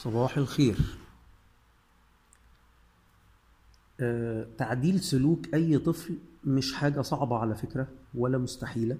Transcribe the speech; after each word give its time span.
صباح 0.00 0.36
الخير. 0.38 0.76
آه، 4.00 4.46
تعديل 4.58 5.00
سلوك 5.00 5.54
أي 5.54 5.78
طفل 5.78 6.14
مش 6.44 6.74
حاجة 6.74 7.00
صعبة 7.00 7.36
على 7.36 7.54
فكرة 7.54 7.88
ولا 8.14 8.38
مستحيلة. 8.38 8.98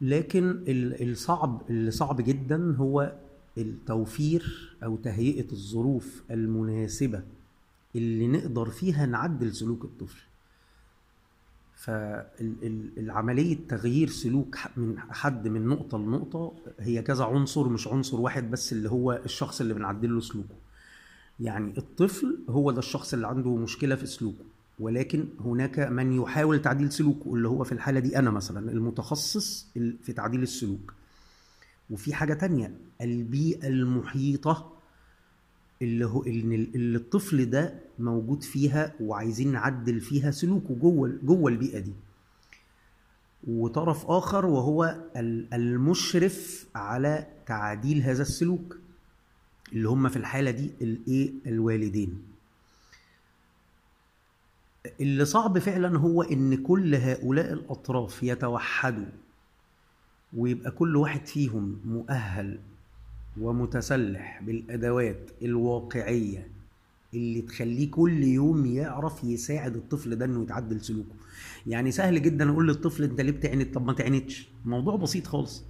لكن 0.00 0.50
ال- 0.50 1.10
الصعب 1.10 1.62
اللي 1.70 1.90
صعب 1.90 2.20
جدا 2.20 2.76
هو 2.76 3.18
التوفير 3.58 4.76
أو 4.84 4.96
تهيئة 4.96 5.52
الظروف 5.52 6.22
المناسبة 6.30 7.22
اللي 7.96 8.26
نقدر 8.28 8.70
فيها 8.70 9.06
نعدل 9.06 9.54
سلوك 9.54 9.84
الطفل. 9.84 10.20
فالعملية 11.78 13.58
تغيير 13.68 14.08
سلوك 14.08 14.56
من 14.76 14.98
حد 15.10 15.48
من 15.48 15.66
نقطة 15.66 15.98
لنقطة 15.98 16.52
هي 16.80 17.02
كذا 17.02 17.24
عنصر 17.24 17.68
مش 17.68 17.88
عنصر 17.88 18.20
واحد 18.20 18.50
بس 18.50 18.72
اللي 18.72 18.90
هو 18.90 19.12
الشخص 19.24 19.60
اللي 19.60 19.74
بنعدل 19.74 20.14
له 20.14 20.20
سلوكه. 20.20 20.54
يعني 21.40 21.78
الطفل 21.78 22.38
هو 22.48 22.70
ده 22.70 22.78
الشخص 22.78 23.14
اللي 23.14 23.26
عنده 23.26 23.56
مشكلة 23.56 23.94
في 23.94 24.06
سلوكه 24.06 24.44
ولكن 24.80 25.24
هناك 25.40 25.78
من 25.78 26.12
يحاول 26.12 26.62
تعديل 26.62 26.92
سلوكه 26.92 27.34
اللي 27.34 27.48
هو 27.48 27.64
في 27.64 27.72
الحالة 27.72 28.00
دي 28.00 28.18
أنا 28.18 28.30
مثلا 28.30 28.72
المتخصص 28.72 29.66
ال- 29.76 29.96
في 30.02 30.12
تعديل 30.12 30.42
السلوك. 30.42 30.94
وفي 31.90 32.14
حاجة 32.14 32.34
تانية 32.34 32.74
البيئة 33.00 33.68
المحيطة 33.68 34.72
اللي 35.82 36.06
هو 36.06 36.22
اللي 36.22 36.54
اللي 36.74 36.98
الطفل 36.98 37.50
ده 37.50 37.74
موجود 37.98 38.42
فيها 38.42 38.92
وعايزين 39.00 39.52
نعدل 39.52 40.00
فيها 40.00 40.30
سلوكه 40.30 40.74
جوه 40.74 41.18
جوه 41.22 41.50
البيئة 41.50 41.78
دي. 41.78 41.92
وطرف 43.48 44.06
آخر 44.06 44.46
وهو 44.46 44.96
ال- 45.16 45.54
المشرف 45.54 46.66
على 46.74 47.26
تعديل 47.46 48.02
هذا 48.02 48.22
السلوك 48.22 48.78
اللي 49.72 49.88
هم 49.88 50.08
في 50.08 50.16
الحالة 50.16 50.50
دي 50.50 50.70
الايه 50.82 51.32
الوالدين. 51.46 52.22
اللي 55.00 55.24
صعب 55.24 55.58
فعلا 55.58 55.98
هو 55.98 56.22
إن 56.22 56.62
كل 56.62 56.94
هؤلاء 56.94 57.52
الأطراف 57.52 58.22
يتوحدوا 58.22 59.06
ويبقى 60.36 60.70
كل 60.70 60.96
واحد 60.96 61.26
فيهم 61.26 61.80
مؤهل 61.84 62.58
ومتسلح 63.40 64.42
بالأدوات 64.46 65.30
الواقعية 65.42 66.48
اللي 67.14 67.40
تخليه 67.42 67.90
كل 67.90 68.24
يوم 68.24 68.66
يعرف 68.66 69.24
يساعد 69.24 69.76
الطفل 69.76 70.16
ده 70.16 70.24
إنه 70.24 70.42
يتعدل 70.42 70.80
سلوكه. 70.80 71.14
يعني 71.66 71.90
سهل 71.92 72.22
جدا 72.22 72.50
أقول 72.50 72.68
للطفل 72.68 73.04
أنت 73.04 73.20
ليه 73.20 73.32
بتعند 73.32 73.70
طب 73.74 73.86
ما 73.86 73.92
تعندش 73.92 74.48
الموضوع 74.64 74.96
بسيط 74.96 75.26
خالص. 75.26 75.64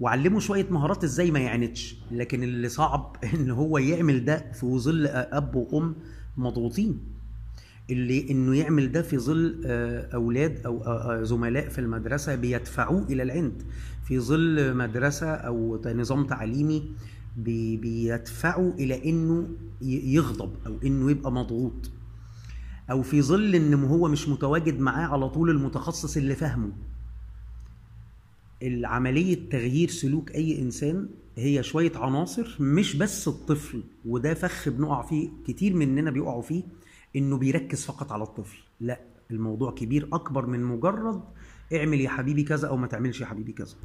وعلمه 0.00 0.40
شوية 0.40 0.66
مهارات 0.70 1.04
إزاي 1.04 1.30
ما 1.30 1.38
يعندش 1.40 1.96
لكن 2.10 2.42
اللي 2.42 2.68
صعب 2.68 3.16
إن 3.34 3.50
هو 3.50 3.78
يعمل 3.78 4.24
ده 4.24 4.52
في 4.52 4.66
ظل 4.66 5.06
أب 5.06 5.54
وأم 5.54 5.94
مضغوطين. 6.36 6.98
اللي 7.90 8.30
إنه 8.30 8.56
يعمل 8.56 8.92
ده 8.92 9.02
في 9.02 9.18
ظل 9.18 9.62
آه، 9.66 10.14
أولاد 10.14 10.58
أو 10.66 10.82
آه، 10.84 11.20
آه، 11.20 11.22
زملاء 11.22 11.68
في 11.68 11.78
المدرسة 11.78 12.34
بيدفعوه 12.34 13.02
إلى 13.10 13.22
العند. 13.22 13.62
في 14.04 14.18
ظل 14.20 14.76
مدرسة 14.76 15.30
أو 15.30 15.82
نظام 15.86 16.26
تعليمي 16.26 16.92
بي- 17.36 17.76
بيدفعه 17.76 18.74
إلى 18.78 19.10
إنه 19.10 19.48
يغضب 19.82 20.52
أو 20.66 20.76
إنه 20.84 21.10
يبقى 21.10 21.32
مضغوط. 21.32 21.90
أو 22.90 23.02
في 23.02 23.22
ظل 23.22 23.54
إن 23.54 23.74
هو 23.74 24.08
مش 24.08 24.28
متواجد 24.28 24.80
معاه 24.80 25.06
على 25.06 25.28
طول 25.28 25.50
المتخصص 25.50 26.16
اللي 26.16 26.34
فاهمه. 26.34 26.72
العملية 28.62 29.48
تغيير 29.50 29.88
سلوك 29.88 30.30
أي 30.34 30.62
إنسان 30.62 31.08
هي 31.36 31.62
شوية 31.62 31.92
عناصر 31.96 32.56
مش 32.60 32.96
بس 32.96 33.28
الطفل 33.28 33.82
وده 34.04 34.34
فخ 34.34 34.68
بنقع 34.68 35.02
فيه 35.02 35.28
كتير 35.46 35.74
مننا 35.74 36.10
بيقعوا 36.10 36.42
فيه 36.42 36.62
إنه 37.16 37.36
بيركز 37.36 37.84
فقط 37.84 38.12
على 38.12 38.22
الطفل. 38.22 38.58
لا 38.80 39.00
الموضوع 39.30 39.70
كبير 39.70 40.08
أكبر 40.12 40.46
من 40.46 40.64
مجرد 40.64 41.22
اعمل 41.74 42.00
يا 42.00 42.08
حبيبي 42.08 42.42
كذا 42.42 42.68
أو 42.68 42.76
ما 42.76 42.86
تعملش 42.86 43.20
يا 43.20 43.26
حبيبي 43.26 43.52
كذا. 43.52 43.76